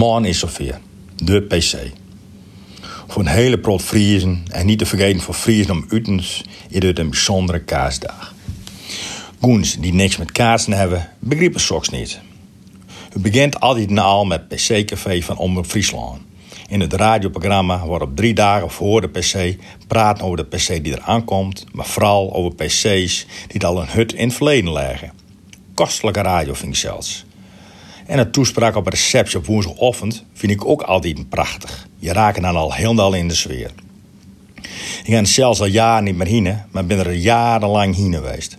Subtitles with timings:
[0.00, 0.80] Man is zover.
[1.16, 1.76] De PC.
[3.08, 6.98] Voor een hele prot Friesen en niet te vergeten voor Friesen om Utens is het
[6.98, 8.34] een bijzondere kaasdag.
[9.40, 12.20] Goens die niks met kaarsen hebben, begrijpen soks niet.
[13.12, 16.20] Het begint altijd na al met PC-café van Omroep Friesland.
[16.68, 19.56] In het radioprogramma wordt op drie dagen voor de PC
[19.86, 24.12] praten over de PC die er aankomt, maar vooral over PC's die al een hut
[24.12, 25.12] in het verleden leggen.
[25.74, 27.24] Kostelijke radio zelfs.
[28.10, 31.86] En een toespraak op een receptie op woensdagochtend vind ik ook altijd prachtig.
[31.98, 33.70] Je raakt dan al helemaal in de sfeer.
[35.04, 38.58] Ik ben zelfs al jaren niet meer heen, maar ben er jarenlang heen geweest.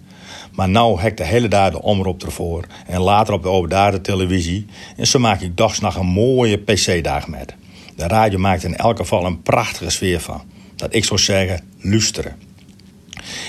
[0.51, 4.65] Maar nou ik de hele dag de omroep ervoor en later op de overdaad televisie.
[4.97, 7.55] En zo maak ik dagsnacht een mooie PC-dag met.
[7.95, 10.41] De radio maakt in elk geval een prachtige sfeer van.
[10.75, 12.35] Dat ik zou zeggen, luisteren.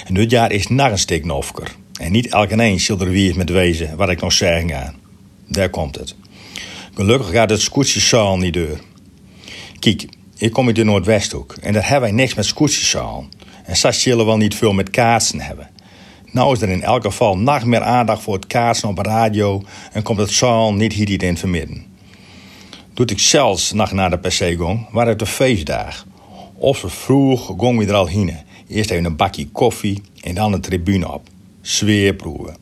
[0.07, 1.75] En dit jaar is nog een stuk novker.
[2.01, 4.95] En niet elke een zult er wie met wezen wat ik nog zeggen ga.
[5.53, 6.15] Daar komt het.
[6.95, 8.81] Gelukkig gaat het scootjesaal niet deur.
[9.79, 10.07] Kijk,
[10.37, 13.27] ik kom uit de Noordwesthoek en daar hebben wij niks met scootjesaal.
[13.65, 15.71] En zo zullen we wel niet veel met kaarsen hebben.
[16.31, 19.63] Nou is er in elk geval nog meer aandacht voor het kaarsen op radio
[19.93, 21.87] en komt het zaal niet hier in vermidden.
[22.95, 26.07] Doet ik zelfs nog naar de PC ging, waren het de feestdag.
[26.55, 28.37] Of ze vroeg gong we er al heen.
[28.69, 31.29] Eerst even een bakje koffie en dan de tribune op.
[31.63, 32.57] Sfeerproeven.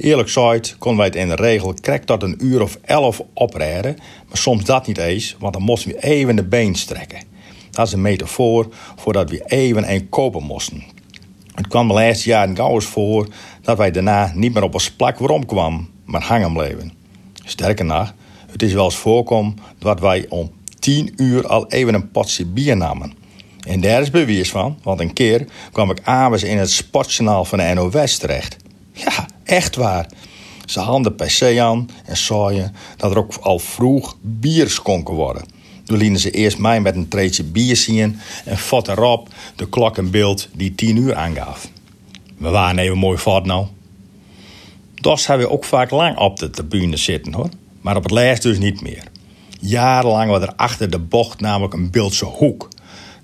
[0.00, 3.96] Eerlijk gezegd konden wij het in de regel krek tot een uur of elf oprijden,
[4.28, 7.22] maar soms dat niet eens, want dan moesten we even de been strekken.
[7.70, 10.82] Dat is een metafoor voordat we even een kopen moesten.
[11.54, 13.28] Het kwam de laatste jaren eens voor
[13.62, 16.92] dat wij daarna niet meer op ons plak waarom kwam, maar hangen bleven.
[17.44, 18.14] Sterker nog,
[18.50, 22.76] het is wel eens voorkom dat wij om tien uur al even een potje bier
[22.76, 23.12] namen.
[23.66, 27.58] En daar is bewijs van, want een keer kwam ik avonds in het sportjournaal van
[27.58, 28.56] de NOS terecht.
[28.92, 30.06] Ja, echt waar.
[30.64, 35.44] Ze hadden de pc aan en zeiden dat er ook al vroeg bier schonken worden.
[35.84, 39.98] Toen lieten ze eerst mij met een treetje bier zien en vat erop de klok
[39.98, 41.68] en beeld die tien uur aangaf.
[42.36, 43.66] We waren even mooi vat nou.
[44.94, 47.48] Dus hebben we ook vaak lang op de tribune zitten hoor,
[47.80, 49.04] maar op het laatst dus niet meer.
[49.60, 52.68] Jarenlang was er achter de bocht namelijk een beeldse hoek.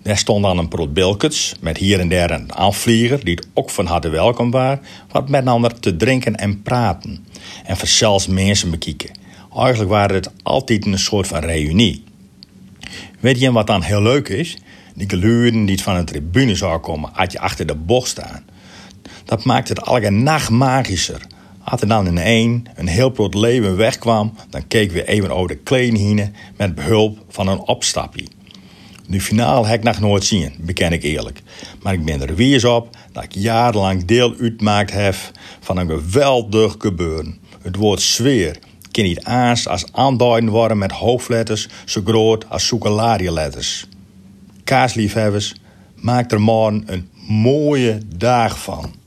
[0.06, 3.86] Daar stond dan een prot bilkets met hier en daar een aanvlieger die ook van
[3.86, 4.78] harte welkom was,
[5.10, 7.26] wat met ander te drinken en praten.
[7.64, 9.10] En voor zelfs mensen bekijken.
[9.56, 12.04] Eigenlijk waren het altijd een soort van reunie.
[13.20, 14.56] Weet je wat dan heel leuk is?
[14.94, 18.44] Die geluiden die van de tribune zou komen als je achter de bocht staan.
[19.24, 21.20] Dat maakt het elke nacht magischer.
[21.64, 25.48] Als er dan in één een heel groot leven wegkwam, dan keek we even over
[25.48, 28.24] de kleding met behulp van een opstapje.
[29.08, 31.42] De finale heb ik nog nooit zien, beken ik eerlijk.
[31.82, 35.14] Maar ik ben er weer op dat ik jarenlang deel uitmaakt heb
[35.60, 37.38] van een geweldig gebeuren.
[37.62, 38.58] Het woord sfeer
[38.96, 42.66] kan niet aans als aanduiden worden met hoofdletters zo groot als
[43.32, 43.86] letters.
[44.64, 45.54] Kaasliefhebbers,
[45.94, 49.04] maak er morgen een mooie dag van.